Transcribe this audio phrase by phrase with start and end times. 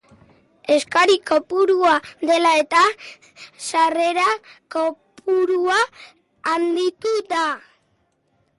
[0.75, 1.91] Eskari kopurua
[2.29, 2.81] dela-eta,
[3.67, 4.25] sarrera
[4.77, 5.79] kopurua
[6.55, 7.47] handitu da.